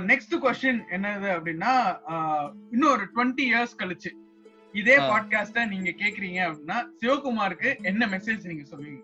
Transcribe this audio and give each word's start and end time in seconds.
Next 0.00 0.40
question 0.42 0.82
என்னது 0.90 1.28
அப்படின்னா 1.36 1.98
இன்னும் 2.70 2.90
ஒரு 2.90 3.06
டுவெண்ட்டி 3.14 3.40
இயர்ஸ் 3.40 3.76
கழிச்சு 3.78 4.10
இதே. 4.72 4.96
பாட்காஸ்ட 4.96 5.68
நீங்க 5.68 5.90
கேக்குறீங்க 5.90 6.40
அப்படின்னா 6.46 6.84
சிவகுமாருக்கு 7.00 7.82
என்ன 7.82 8.06
மெசேஜ் 8.06 8.46
நீங்க 8.46 8.76
சொல்லுவீங்க? 8.76 9.02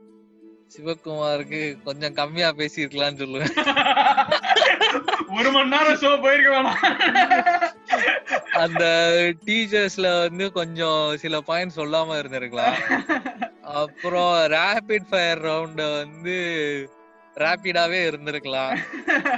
சிவகுமாருக்கு 0.76 1.82
கொஞ்சம் 1.82 2.12
கம்மியா 2.12 2.50
பேசியிருக்கலாம்னு 2.50 3.20
சொல்லுவேன். 3.20 3.54
ஒரு 5.36 5.50
மணி 5.50 5.68
நேரம் 5.68 6.00
ஷோ 6.00 6.22
போயிருக்க 6.22 6.50
வேணாம். 6.50 6.96
அந்த 8.52 8.84
டீச்சர்ஸ்ல 9.44 10.28
வந்து 10.28 10.52
கொஞ்சம் 10.52 11.16
சில 11.16 11.40
பாயிண்ட் 11.40 11.72
சொல்லாம 11.76 12.18
இருந்திருக்கலாம். 12.20 12.78
அப்புறம் 13.62 14.34
ரேபிட் 14.34 15.08
ஃபயர் 15.10 15.42
ரவுண்ட் 15.42 15.96
வந்து 15.96 16.38
ரேபிடாவே 17.34 18.00
இருந்திருக்கலாம் 18.08 18.78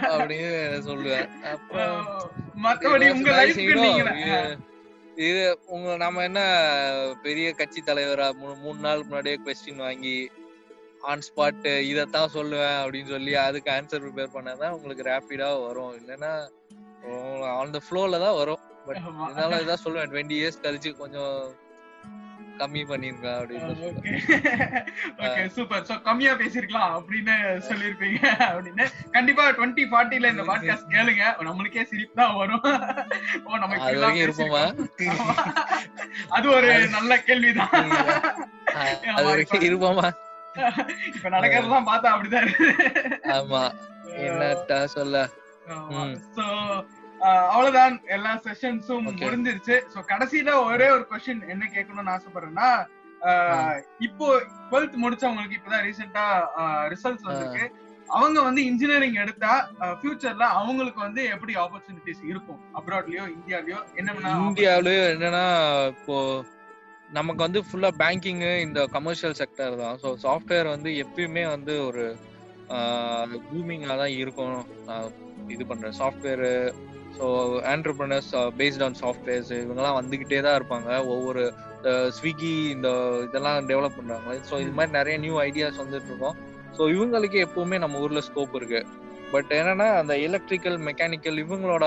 அப்படின்னு 0.02 0.80
சொல்லுவேன். 0.86 1.40
அப்புறம் 1.42 2.06
மத்தபடி 2.62 3.10
உங்க 3.10 3.30
இது- 5.16 5.54
உங்க 5.66 5.96
நம்ம 5.96 6.22
என்ன 6.22 6.40
பெரிய 7.22 7.52
கட்சி 7.52 7.82
தலைவரா 7.86 8.32
மூணு 8.32 8.54
மூணு 8.54 8.78
நாள் 8.80 8.98
முன்னாடியே 8.98 9.40
கொஸ்டின் 9.44 9.76
வாங்கி 9.76 10.30
ஆன் 11.00 11.18
ஸ்பாட் 11.18 11.64
இதத்தான் 11.64 12.26
சொல்லுவேன் 12.34 12.82
அப்படின்னு 12.82 13.08
சொல்லி 13.08 13.34
அதுக்கு 13.34 13.70
ஆன்சர் 13.70 14.02
ப்ரிப்பேர் 14.02 14.28
பண்ணாதான் 14.34 14.68
உங்களுக்கு 14.68 15.02
ரேபிடா 15.02 15.66
வரும். 15.66 15.96
இல்லைன்னா 15.96 16.48
ஆன் 17.42 17.70
த 17.70 17.80
ஃப்ளோல 17.90 18.20
தான் 18.20 18.34
வரும். 18.34 18.58
பட். 18.86 18.96
இதனால 18.96 19.56
இதான் 19.62 19.84
சொல்லுவேன் 19.84 20.10
டுவெண்ட்டி 20.10 20.36
இயர்ஸ் 20.42 20.62
கழிச்சு 20.62 20.96
கொஞ்சம் 20.96 21.54
கம்மி 22.58 22.88
பண்ணிருங்க 22.88 23.38
அப்படின்னு 23.38 23.74
சூப்பர் 25.48 25.82
சோ 25.82 26.02
கம்மியா 26.08 26.34
பேசிருக்கலாம் 26.34 26.98
அப்படின்னு 26.98 27.58
சொல்லிருப்பீங்க 27.68 28.18
அப்படின்னு. 28.46 28.86
கண்டிப்பா 29.10 29.50
டுவெண்ட்டி 29.50 29.90
ஃபார்ட்டில 29.90 30.30
இந்த 30.30 30.42
பாட்காஸ்ட் 30.42 30.90
கேளுங்க. 30.90 31.34
நம்மளுக்கே 31.40 31.82
சிரிப்பு 31.82 32.14
தான் 32.14 32.36
வரும். 32.36 32.60
ஓ 33.44 33.58
வரைக்கும் 33.66 34.16
இருப்போமா. 34.16 34.86
அது 36.28 36.50
ஒரு 36.50 36.88
நல்ல 36.88 37.20
கேள்விதான். 37.20 37.70
இருப்போமா? 39.62 40.12
இப்ப 41.14 41.28
நடக்கிறதெல்லாம் 41.28 41.90
பார்த்தா 41.90 42.14
அப்படிதான் 42.14 43.38
ஆமா. 43.38 43.72
என்னட்டா 44.22 44.84
சொல்ல. 44.84 45.28
சோ 46.36 46.44
அவ்வளவுதான். 47.52 47.96
எல்லா 48.16 48.32
செஷன்ஸும். 48.46 49.06
முடிஞ்சிருச்சு. 49.22 49.76
சோ 49.92 49.98
கடைசியில 50.12 50.50
ஒரே 50.70 50.88
ஒரு 50.96 51.04
கொஸ்டின் 51.10 51.42
என்ன 51.54 51.64
கேட்கணும்னு 51.76 52.14
ஆசைப்படுறேன்னா 52.16 52.70
இப்போ 54.06 54.26
டுவெல்த் 54.70 54.94
முடிச்சவங்களுக்கு 55.02 55.58
இப்பதான் 55.58 55.84
ரீசெண்டா 55.88 56.24
ரிசல்ட்ஸ் 56.92 57.26
வந்திருக்கு. 57.28 57.64
அவங்க 58.16 58.38
வந்து 58.46 58.62
இன்ஜினியரிங் 58.70 59.20
எடுத்தா 59.24 59.52
ஃபியூச்சர்ல 59.98 60.46
அவங்களுக்கு 60.60 61.00
வந்து 61.06 61.22
எப்படி 61.34 61.52
ஆப்பர்ச்சுனிட்டிஸ் 61.64 62.24
இருக்கும்? 62.30 62.58
அப்ராட்லயோ 62.78 63.24
இந்தியாலயோ 63.36 63.78
என்ன 64.00 64.16
இந்தியாவிலயும் 64.48 65.10
என்னன்னா 65.14 65.44
இப்போ 65.94 66.18
நமக்கு 67.18 67.40
வந்து 67.46 67.60
ஃபுல்லா 67.68 67.90
பேங்கிங் 68.02 68.44
இந்த 68.66 68.80
கமர்ஷியல் 68.96 69.38
செக்டர் 69.40 69.80
தான். 69.82 69.96
ஸோ 70.02 70.10
சாஃப்ட்வேர் 70.24 70.74
வந்து 70.74 70.90
எப்பயுமே 71.04 71.44
வந்து 71.54 71.74
ஒரு 71.88 72.04
பூமிங்காக 73.48 73.96
தான் 74.02 74.14
இருக்கும். 74.22 74.60
இது 75.54 75.64
பண்றேன் 75.70 75.96
software 76.00 76.44
so 77.18 77.26
entrepreneurs 77.72 78.30
based 78.60 78.84
on 78.86 78.96
softwares 79.02 79.50
இவங்கெல்லாம் 79.62 79.98
வந்துகிட்டே 80.00 80.40
தான் 80.46 80.56
இருப்பாங்க. 80.60 80.90
ஒவ்வொரு 81.14 81.42
ஸ்விக்கி 82.18 82.52
இந்த 82.74 82.88
இதெல்லாம் 83.26 83.68
டெவலப் 83.70 83.98
பண்றாங்க 83.98 84.38
ஸோ 84.48 84.54
இது 84.64 84.72
மாதிரி 84.78 84.92
நிறைய 84.98 85.16
நியூ 85.24 85.36
ஐடியாஸ் 85.48 85.82
வந்துட்டு 85.82 86.10
இருக்கோம் 86.12 86.36
ஸோ 86.76 86.82
இவங்களுக்கு 86.94 87.38
எப்பவுமே 87.46 87.78
நம்ம 87.84 88.00
ஊர்ல 88.04 88.22
ஸ்கோப் 88.28 88.56
இருக்கு. 88.60 88.80
பட் 89.32 89.50
என்னன்னா 89.58 89.88
அந்த 90.00 90.14
எலக்ட்ரிக்கல் 90.28 90.78
மெக்கானிக்கல் 90.88 91.38
இவங்களோட 91.44 91.86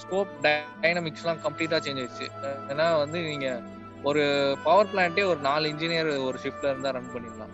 ஸ்கோப் 0.00 0.32
டைனமிக்ஸ்லாம் 0.44 1.42
கம்ப்ளீட்டா 1.44 1.78
சேஞ்ச் 1.84 2.00
ஆயிடுச்சு. 2.02 2.26
ஏன்னா 2.72 2.86
வந்து 3.02 3.18
நீங்க 3.30 3.48
ஒரு 4.08 4.22
பவர் 4.64 4.90
பிளான்ட்டே 4.92 5.24
ஒரு 5.32 5.40
நாலு 5.48 5.68
இன்ஜினியர் 5.72 6.10
ஒரு 6.28 6.38
ஷிஃப்ட்ல 6.44 6.72
இருந்தா 6.72 6.90
ரன் 6.96 7.12
பண்ணிடலாம். 7.14 7.52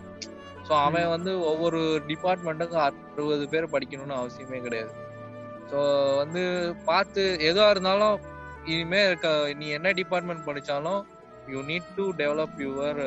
ஸோ 0.71 0.75
அவன் 0.87 1.07
வந்து 1.13 1.31
ஒவ்வொரு 1.51 1.79
டிபார்ட்மெண்ட்டுக்கும் 2.09 2.83
அறுபது 2.83 3.45
பேர் 3.53 3.73
படிக்கணும்னு 3.73 4.15
அவசியமே 4.19 4.59
கிடையாது. 4.65 4.91
ஸோ 5.71 5.79
வந்து 6.19 6.41
பார்த்து 6.89 7.23
எதுவா 7.49 7.65
இருந்தாலும் 7.73 8.15
இனிமே 8.73 9.01
நீ 9.59 9.67
என்ன 9.77 9.91
டிபார்ட்மெண்ட் 9.99 10.45
படிச்சாலும் 10.47 11.01
you 11.53 11.59
need 11.69 11.89
to 11.97 12.05
develop 12.21 12.55
your 12.65 13.01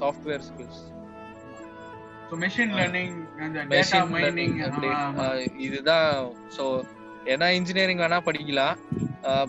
software 0.00 0.44
skills 0.48 0.82
so 2.28 2.36
machine 2.44 2.74
learning 2.78 3.16
data 3.72 4.00
mining 4.14 4.56
இதுதான். 5.66 6.10
ஸோ 6.56 6.66
ஏன்னா 7.34 7.48
இன்ஜினியரிங் 7.58 8.02
வேணா 8.04 8.20
படிக்கலாம். 8.28 8.76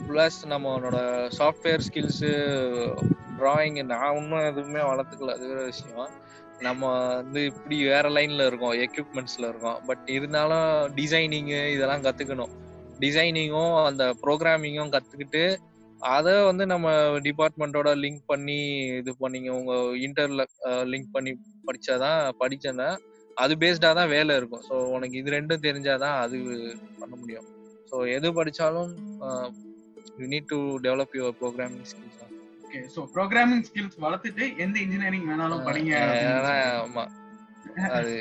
ப்ளஸ் 0.08 0.40
நம்மளோட 0.54 1.00
சாஃப்ட்வேர் 1.40 1.86
ஸ்கில்ஸு 1.88 2.32
டிராயிங் 3.40 3.80
நான் 3.92 4.18
இன்னும் 4.20 4.48
எதுவுமே 4.52 4.82
வளர்த்துக்கல. 4.92 5.36
அது 5.38 5.48
வேற 5.52 5.64
விஷயம். 5.64 6.12
நம்ம 6.68 6.84
வந்து 7.16 7.46
இப்படி 7.46 7.76
வேற 7.84 8.06
லைன்ல 8.10 8.46
இருக்கோம் 8.46 8.74
எக்யூப்மெண்ட்ஸ்ல 8.86 9.50
இருக்கோம். 9.52 9.78
பட் 9.88 10.06
இருந்தாலும் 10.18 10.70
டிசைனிங்கு 10.98 11.60
இதெல்லாம் 11.76 12.06
கத்துக்கணும். 12.08 12.54
டிசைனிங்கும் 13.00 13.76
அந்த 13.90 14.06
ப்ரோக்ராமிங்கும் 14.24 14.94
கத்துக்கிட்டு 14.96 15.44
அதை 16.02 16.34
வந்து 16.50 16.66
நம்ம 16.66 16.88
டிபார்ட்மெண்ட்டோட 17.20 17.90
லிங்க் 18.04 18.22
பண்ணி 18.26 18.58
இது 19.00 19.12
பண்ணிங்க. 19.24 19.50
உங்க 19.60 19.74
இன்டர்ல 20.06 20.44
லிங்க் 20.92 21.10
பண்ணி 21.12 21.32
படிச்சாதான் 21.68 22.20
படிச்சேன்னா 22.42 22.90
அது 23.38 23.54
பேஸ்டா 23.56 23.90
தான் 24.00 24.12
வேலை 24.16 24.36
இருக்கும். 24.36 24.64
ஸோ 24.70 24.76
உனக்கு 24.96 25.18
இது 25.18 25.36
ரெண்டும் 25.38 25.66
தெரிஞ்சாதான் 25.68 26.18
அது 26.24 26.38
பண்ண 27.00 27.14
முடியும். 27.16 27.48
ஸோ 27.92 27.98
எது 28.16 28.28
படிச்சாலும் 28.40 28.92
you 30.22 30.28
need 30.28 30.52
to 30.54 30.60
develop 30.88 31.18
your 31.20 31.38
programming 31.42 31.88
skills 31.92 32.20
okay 32.70 32.80
so 32.94 33.02
programming 33.14 33.64
skills 33.68 33.96
வளர்த்துட்டு 34.04 34.44
எந்த 34.58 34.76
இன்ஜினியரிங் 34.80 35.24
வேணாலும் 35.30 35.62
படிங்க 35.68 35.94
ஆமா. 36.82 37.04
அது 37.90 38.12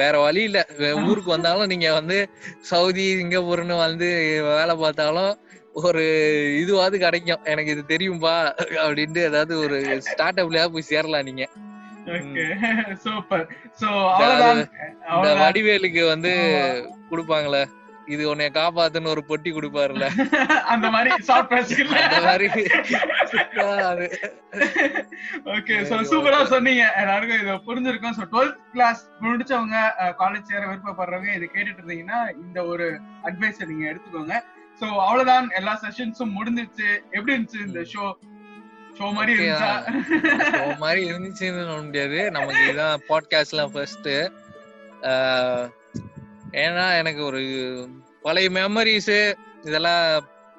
வேற 0.00 0.14
வழி 0.18 0.42
இல்ல. 0.48 0.60
ஊருக்கு 1.02 1.30
வந்தாலும் 1.30 1.70
நீங்க 1.72 1.88
வந்து 1.92 2.16
சவுதி 2.62 3.04
சிங்கப்பூர்னு 3.20 3.76
வந்து 3.78 4.08
வேலை 4.48 4.74
பார்த்தாலும் 4.76 5.30
ஒரு 5.82 6.02
இதுவாது 6.62 6.96
கிடைக்கும். 6.98 7.44
எனக்கு 7.44 7.70
இது 7.70 7.84
தெரியும்பா 7.86 8.34
அப்படின்ட்டு 8.82 9.22
ஏதாவது 9.22 9.54
ஒரு 9.64 9.78
ஸ்டார்ட் 10.08 10.42
அப்லயா 10.42 10.66
போய் 10.74 10.90
சேரலாம் 10.90 11.28
நீங்க. 11.30 11.46
சூப்பர் 13.04 13.46
சோ 13.80 13.90
வடிவேலுக்கு 15.40 16.04
வந்து. 16.08 16.34
கொடுப்பாங்களே. 17.10 17.64
இது 18.12 18.22
உன்னைய 18.30 18.50
காப்பாத்துன்னு 18.56 19.12
ஒரு 19.12 19.22
பொட்டி 19.28 19.50
கொடுப்பாருல 19.56 20.06
அந்த 20.72 20.86
மாதிரி 20.94 21.10
அந்த 21.10 22.20
மாதிரி. 22.26 22.46
ஓகே 25.54 25.76
சோ 25.90 25.94
சூப்பரா. 26.10 26.40
சொன்னீங்க. 26.54 26.84
எல்லாருக்கும் 27.02 27.40
இது 27.42 27.54
புரிஞ்சிருக்கும். 27.68 28.16
சோ 28.18 28.24
டுவெல்த் 28.34 28.60
கிளாஸ் 28.74 29.02
முடிச்சவங்க 29.24 29.78
காலேஜ் 30.22 30.50
சேர 30.50 30.62
விருப்பப்படுறவங்க 30.66 31.30
இது 31.38 31.48
கேட்டுட்டு 31.54 31.82
இருந்தீங்கன்னா 31.82 32.20
இந்த 32.44 32.58
ஒரு 32.72 32.86
அட்வைஸை 33.30 33.66
நீங்க 33.72 33.84
எடுத்துக்கோங்க. 33.92 34.36
சோ 34.80 34.84
அவ்வளவுதான். 35.06 35.48
எல்லா 35.60 35.74
செஷன்ஸும் 35.82 36.36
முடிஞ்சிருச்சு. 36.38 36.88
எப்படி 37.16 37.34
இருந்துச்சு 37.36 37.66
இந்த 37.66 37.82
ஷோ 37.94 38.04
ஷோ 38.98 39.06
மாதிரி 39.14 39.32
இருந்துச்சா? 39.34 39.72
show 40.56 40.74
மாதிரி 40.82 41.00
இருந்துச்சுன்னு 41.10 41.64
சொல்ல 41.68 41.82
முடியாது. 41.86 42.18
நமக்கு 42.36 42.64
இதான் 42.72 43.04
பாட்காஸ்ட்லாம் 43.08 43.72
ஃபர்ஸ்ட் 43.74 44.10
ஏன்னா 46.62 46.98
எனக்கு 46.98 47.22
ஒரு 47.24 47.40
பழைய 48.22 48.50
மெமரிஸ் 48.50 49.14
இதெல்லாம் 49.64 50.04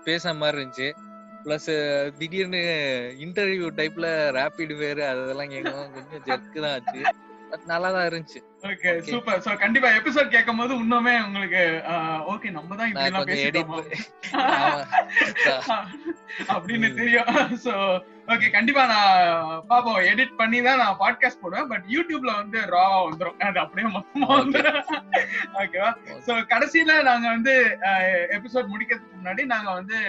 பேசுற 0.05 0.35
மாதிரி 0.35 0.57
இருந்துச்சு. 0.57 0.87
ப்ளஸ் 1.43 1.69
திடீர்னு 2.17 2.61
இன்டர்வியூ 3.19 3.67
டைப்ல 3.79 4.07
ரேபிட் 4.37 4.73
வேறு 4.77 5.07
அதெல்லாம் 5.07 5.51
கேட்கவும் 5.51 5.91
கொஞ்சம் 5.93 6.23
ஜர்க்கு 6.25 6.61
தான் 6.61 6.75
ஆச்சு. 6.77 7.01
நல்லா 7.71 7.89
தான் 7.95 8.05
இருந்துச்சு. 8.07 8.39
ஓகே. 8.69 8.91
சூப்பர் 9.07 9.41
சோ 9.45 9.51
கண்டிப்பா 9.61 9.89
எபிசோட் 9.97 10.31
கேட்கும் 10.33 10.59
போது 10.61 10.73
இன்னுமே 10.83 11.13
உங்களுக்கு 11.25 11.61
ஓகே 12.33 12.49
நம்ம 12.55 12.75
தான் 12.79 12.89
இப்படி 12.91 13.09
எல்லாம் 13.09 13.27
பேசிட்டோமா 13.29 13.77
அப்படின்னு 16.53 16.87
தெரியும். 16.97 17.29
சோ 17.65 17.73
ஓகே 18.33 18.47
கண்டிப்பா 18.55 18.83
நான் 18.91 19.19
பாப்போம் 19.69 19.99
எடிட் 20.11 20.33
பண்ணி 20.39 20.59
தான் 20.67 20.81
நான் 20.83 20.97
பாட்காஸ்ட் 21.01 21.41
போடுவேன் 21.43 21.69
பட் 21.71 21.85
யூடியூப்ல 21.95 22.31
வந்து 22.39 22.59
ராவா 22.73 22.97
வந்துரும். 23.07 23.37
அது 23.49 23.59
அப்படியே 23.63 23.87
மொத்தமா 23.97 24.29
வந்துரும். 24.41 24.79
ஓகேவா 25.61 25.91
சோ 26.27 26.33
கடைசியில 26.53 26.97
நாங்க 27.09 27.27
வந்து 27.35 27.53
எபிசோட் 28.37 28.73
முடிக்கிறதுக்கு 28.73 29.19
முன்னாடி 29.19 29.45
நாங்க 29.53 29.69
வந்து 29.79 29.99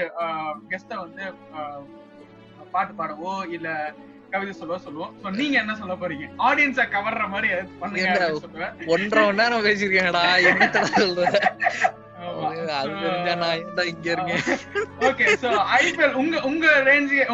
கெஸ்ட 0.73 0.93
வந்து 1.05 1.25
பாட்டு 2.75 2.93
பாடவோ 2.99 3.33
இல்ல 3.56 3.69
கவிதை 4.31 4.52
சொல்லவோ 4.61 4.78
சொல்லுவோம் 4.78 5.12
சோ 5.23 5.31
நீங்க 5.31 5.58
என்ன 5.58 5.75
சொல்ல 5.75 5.94
போறீங்க? 5.94 6.26
ஆடியன்ஸ 6.38 6.81
கவர்ற 6.94 7.28
மாதிரி 7.28 7.49
பண்ணுங்க 7.81 8.06
என்ன? 8.08 8.40
சொல்லுவேன் 8.46 8.75
ஒன்றரை 8.87 9.25
மணி 9.26 9.40
நேரம் 9.43 9.64
பேசிருக்கேன்டா 9.64 10.25
என்னத்த 10.50 10.82
சொல்றேன்? 10.82 11.38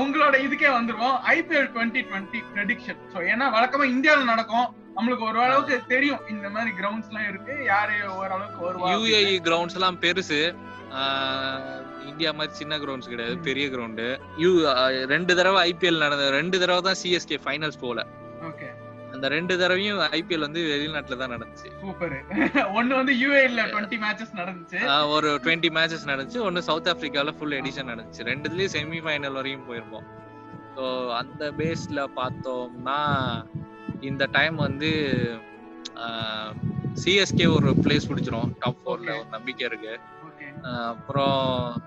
உங்களோட 0.02 0.34
இதுக்கே 0.46 0.68
வந்துருவோம். 0.78 1.16
ஐபிஎல் 1.34 1.70
டுவெண்ட்டி 1.74 2.02
டுவெண்ட்டி 2.08 2.40
ப்ரெடிக்ஷன் 2.54 3.00
ஏன்னா 3.32 3.48
வழக்கமா 3.56 3.84
இந்தியாவில் 3.84 4.24
நடக்கும். 4.24 4.68
நம்மளுக்கு 4.96 5.24
ஓரளவுக்கு 5.28 5.76
தெரியும். 5.92 6.22
இந்த 6.32 6.46
மாதிரி 6.54 6.70
கிரவுண்ட்ஸ் 6.80 7.10
எல்லாம் 7.10 7.28
இருக்கு. 7.30 7.54
யாரு 7.72 7.94
ஓரளவுக்கு 8.18 8.60
வருவா 8.66 8.90
யூஏஇ 8.94 9.34
கிரவுண்ட்ஸ் 9.48 9.78
எல்லாம் 9.78 9.98
பெருசு. 10.04 10.40
இந்தியா 12.10 12.30
மாதிரி 12.38 12.52
சின்ன 12.60 12.78
கிரவுண்ட்ஸ் 12.82 13.10
கிடையாது. 13.12 13.34
பெரிய 13.48 13.66
கிரவுண்டு 13.74 14.06
யூ 14.42 14.50
ரெண்டு 15.14 15.32
தடவை 15.38 15.60
ஐபிஎல் 15.70 16.02
நடந்த 16.04 16.24
ரெண்டு 16.38 16.56
தடவை 16.62 16.80
தான் 16.88 16.98
சிஎஸ்கே 17.02 17.38
ஃபைனல்ஸ் 17.44 17.82
போல. 17.84 18.00
ஓகே. 18.50 18.68
அந்த 19.14 19.26
ரெண்டு 19.34 19.54
தடவையும் 19.62 19.98
ஐபிஎல் 20.18 20.44
வந்து 20.46 20.60
வெளிநாட்டுல 20.68 21.16
தான் 21.22 21.32
நடந்துச்சு. 21.34 21.68
சூப்பர். 21.82 22.14
ஒண்ணு 22.78 22.92
வந்து 23.00 23.14
யூஏல 23.22 23.64
20 23.72 23.98
மேட்சஸ் 24.04 24.38
நடந்துச்சு. 24.40 24.78
ஒரு 25.14 25.30
டுவெண்ட்டி 25.44 25.70
மேட்சஸ் 25.78 26.08
நடந்துச்சு. 26.12 26.40
ஒன்னு 26.48 26.66
சவுத் 26.68 26.90
ஆப்பிரிக்கால 26.92 27.34
ஃபுல் 27.38 27.58
எடிஷன் 27.60 27.90
நடந்துச்சு. 27.92 28.24
ரெண்டுலயும் 28.30 28.74
செமி 28.76 29.00
ஃபைனல் 29.06 29.38
வரையும் 29.40 29.66
போயிருப்போம் 29.68 30.06
ஸோ 30.76 30.84
அந்த 31.16 31.44
பேஸ்ல 31.58 32.00
பார்த்தோம்னா 32.18 32.98
இந்த 34.02 34.28
டைம் 34.32 34.56
வந்து 34.56 35.20
சிஎஸ்கே 37.04 37.54
ஒரு 37.54 37.70
பிளேஸ் 37.70 38.08
பிடிச்சிரும். 38.08 38.52
டாப் 38.58 38.78
ஃபோர்ல. 38.78 38.90
ஒரு 38.90 39.24
நம்பிக்கை 39.30 39.66
இருக்கு. 39.66 40.00
அப்புறம் 40.62 41.82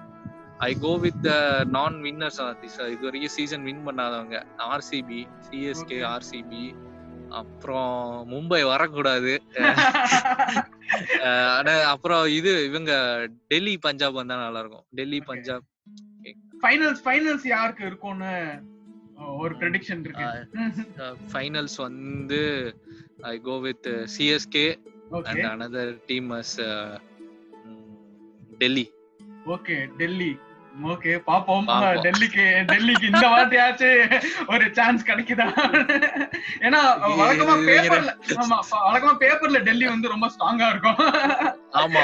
ஐ 0.58 0.80
கோ 0.80 0.98
வித் 0.98 1.22
த 1.22 1.64
நான் 1.68 1.96
வின்னர்ஸ் 1.96 2.64
இது 2.64 2.98
வரைக்கும் 3.02 3.26
சீசன் 3.26 3.64
வின் 3.64 3.88
பண்ணாதவங்க. 3.88 4.44
RCB 4.58 5.28
CSK. 5.50 6.14
ஆர்சிபி 6.14 6.76
அப்புறம் 7.30 8.28
மும்பை 8.32 8.68
வரக்கூடாது. 8.68 9.44
அப்புறம் 11.94 12.30
இது 12.30 12.66
இவங்க 12.66 13.24
டெல்லி 13.48 13.78
பஞ்சாப் 13.78 14.14
வந்தா 14.14 14.44
நல்லா 14.44 14.60
இருக்கும். 14.60 14.86
டெல்லி. 14.90 15.22
பஞ்சாப். 15.22 15.64
ஃபைனல்ஸ் 16.62 16.98
ஃபைனல்ஸ் 17.06 17.48
யாருக்கு 17.48 17.86
இருக்கும்னு? 17.86 18.74
ஒரு 19.38 19.54
ப்ரெடிக்ஷன் 19.60 20.02
இருக்கு. 20.06 20.28
ஃபைனல்ஸ் 21.32 21.78
வந்து 21.88 22.42
I 23.26 23.36
go 23.42 23.56
with 23.66 23.88
CSK 24.16 24.68
and 25.26 25.46
another 25.52 25.94
team 26.08 26.32
as 26.38 26.56
Delhi 28.60 28.86
okay 29.48 29.78
Delhi 29.98 30.32
okay 30.88 31.12
பாப்போம். 31.28 31.68
டெல்லிக்கு 32.06 32.46
டெல்லிக்கு 32.72 33.06
இந்த 33.12 33.26
வாட்டியாச்சு 33.28 33.90
ஒரு 34.48 34.66
சான்ஸ் 34.74 35.08
கிடைக்குதா? 35.10 35.46
ஏன்னா 36.66 36.82
வழக்கமா 37.20 37.56
பேப்பர்ல 37.70 38.12
ஆமா 38.38 38.58
வழக்கமா 38.88 39.14
பேப்பர்ல 39.22 39.62
டெல்லி 39.64 39.88
வந்து 39.88 40.14
ரொம்ப 40.14 40.30
ஸ்ட்ராங்கா 40.34 40.68
இருக்கும். 40.70 41.00
ஆமா. 41.84 42.04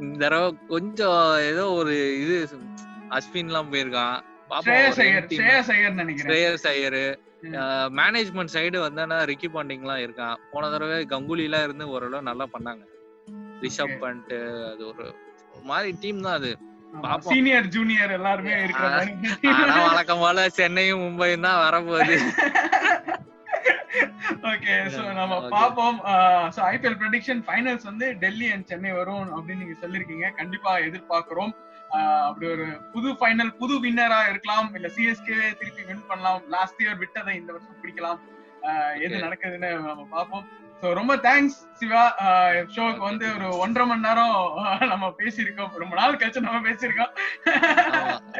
இந்த 0.00 0.22
தடவை 0.24 0.48
கொஞ்சம் 0.68 1.20
ஏதோ 1.50 1.64
ஒரு 1.72 1.92
இது 2.22 2.38
அஸ்வின் 3.10 3.50
எல்லாம் 3.50 3.70
போயிருக்கான். 3.72 4.16
மேனேஜ்மெண்ட் 7.98 8.54
சைடு 8.54 8.78
வந்தானா 8.78 9.16
ரிக்கி 9.30 9.48
பாண்டிங் 9.48 9.80
எல்லாம் 9.80 10.02
இருக்கான். 10.04 10.36
போன 10.52 10.70
தடவை 10.70 11.06
கங்குலி 11.06 11.44
எல்லாம் 11.44 11.64
இருந்து 11.64 11.88
ஓரளவு 11.88 12.22
நல்லா 12.22 12.46
பண்ணாங்க. 12.54 12.84
ரிஷப் 13.60 13.84
Okay. 13.86 14.00
பண்ட் 14.00 14.32
அது 14.70 14.86
ஒரு 14.86 15.04
மாதிரி 15.64 15.90
டீம் 16.00 16.20
தான் 16.20 16.34
அது. 16.34 16.50
சீனியர் 17.28 17.66
ஜூனியர் 17.66 18.10
எல்லாருமே 18.10 18.52
ஆனா 19.52 19.76
வழக்கம் 19.86 20.18
போல 20.18 20.46
சென்னையும் 20.58 21.02
மும்பையும் 21.02 21.40
தான் 21.40 21.62
வரப்போகுது. 21.64 22.16
ஓகே 24.30 24.74
சோ 24.94 25.12
நம்ம. 25.12 25.48
பாப்போம் 25.50 25.98
சோ 26.56 26.60
ஐபிஎல் 26.72 26.98
ப்ரெடிக்ஷன் 27.02 27.42
ஃபைனல்ஸ் 27.46 27.84
வந்து 27.84 28.16
டெல்லி 28.16 28.52
அண்ட் 28.52 28.66
சென்னை 28.66 28.92
வரும் 28.92 29.36
அப்படின்னு 29.36 29.56
நீங்க 29.56 29.86
சொல்லிருக்கீங்க 29.86 30.34
கண்டிப்பா 30.34 30.78
எதிர்பார்க்கிறோம். 30.78 31.52
ஆஹ் 31.90 32.26
அப்படி 32.26 32.50
ஒரு 32.50 32.66
புது 32.92 33.12
ஃபைனல் 33.12 33.48
புது 33.48 33.82
வின்னரா 33.82 34.28
இருக்கலாம். 34.28 34.74
இல்ல 34.74 34.88
சிஎஸ்கே 34.88 35.56
திருப்பி 35.58 35.82
வின் 35.82 36.06
பண்ணலாம். 36.08 36.42
லாஸ்ட் 36.48 36.82
இயர் 36.82 36.98
விட்டதை 36.98 37.36
இந்த 37.36 37.52
வருஷம் 37.52 37.76
பிடிக்கலாம். 37.82 38.20
ஆஹ் 38.62 39.00
எது. 39.00 39.16
நடக்குதுன்னு 39.16 39.80
நம்ம 39.80 40.06
பார்ப்போம். 40.10 40.46
சோ 40.80 40.86
ரொம்ப 40.98 41.12
தேங்க்ஸ் 41.26 41.56
சிவா. 41.78 42.02
ஷோக்கு 42.74 43.02
வந்து 43.08 43.26
ஒரு 43.36 43.46
ஒன்றரை 43.62 43.84
மணி 43.88 44.04
நேரம் 44.06 44.36
நம்ம 44.92 45.06
பேசியிருக்கோம். 45.20 45.72
ரொம்ப 45.82 45.94
நாள் 46.00 46.18
கழிச்சு 46.20 46.46
நம்ம 46.46 46.60
பேசியிருக்கோம். 46.68 47.12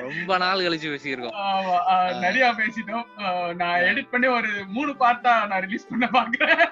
ரொம்ப 0.07 0.39
நாள் 0.45 0.65
கழிச்சு 0.67 0.93
பேசியிருக்கோம். 0.95 1.37
ஆமா, 1.47 1.77
நிறைய 2.25 2.47
பேசிட்டோம். 2.61 3.07
நான் 3.61 3.87
எடிட் 3.91 4.13
பண்ணி 4.15 4.29
ஒரு 4.39 4.53
மூணு 4.77 4.95
பார்ட்டா 5.03 5.35
நான் 5.51 5.65
ரிலீஸ் 5.67 5.91
பண்ண 5.93 6.09
பாக்குறேன் 6.19 6.67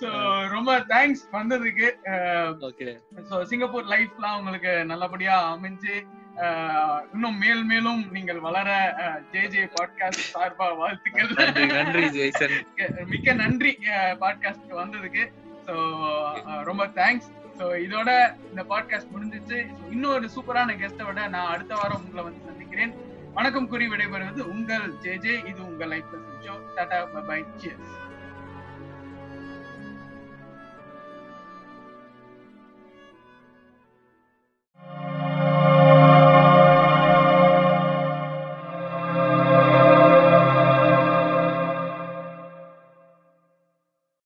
சோ 0.00 0.08
ரொம்ப 0.60 0.72
தேங்க்ஸ் 0.92 1.22
வந்ததுக்கு. 1.34 1.86
ஓகே 2.68 2.88
சோ 3.28 3.36
சிங்கப்பூர் 3.50 3.86
லைஃப்லாம் 3.92 4.38
உங்களுக்கு 4.38 4.72
நல்லபடியா 4.90 5.36
அமைஞ்சு 5.52 5.94
இன்னும் 7.14 7.38
மேல் 7.42 7.62
மேலும் 7.70 8.02
நீங்கள் 8.16 8.40
வளர 8.46 8.68
ஜே 9.32 9.42
ஜே 9.52 9.62
பாட்காஸ்ட் 9.76 10.26
சார்பா 10.32 10.66
வாழ்த்துக்கள். 10.80 11.30
நன்றி 11.78 12.04
ஜெய்சன். 12.16 12.56
மிக்க 13.12 13.34
நன்றி 13.42 13.72
பாட்காஸ்ட்க்கு 14.22 14.76
வந்ததுக்கு. 14.82 15.24
ஸோ 15.66 15.74
ரொம்ப 16.68 16.86
தேங்க்ஸ் 17.00 17.30
ஸோ 17.58 17.66
இதோட 17.86 18.10
இந்த 18.50 18.64
பாட்காஸ்ட் 18.74 19.14
முடிஞ்சிச்சு. 19.14 19.58
இன்னொரு 19.94 20.28
சூப்பரான 20.36 20.76
கெஸ்டோட 20.82 21.20
நான் 21.36 21.52
அடுத்த 21.54 21.74
வாரம் 21.80 22.04
உங்களை 22.04 22.24
வந்து 22.28 22.46
சந்திக்கிறேன். 22.50 22.94
வணக்கம் 23.38 23.70
கூறி 23.72 23.88
விடைபெறுவது 23.94 24.44
உங்கள் 24.54 24.86
ஜே 25.06 25.16
ஜே 25.24 25.34
இது 25.52 25.60
உங்கள் 25.70 25.92
லைஃப் 25.94 26.14
டாடா 26.78 27.00
பை 27.30 27.40
சியர்ஸ் 27.60 27.96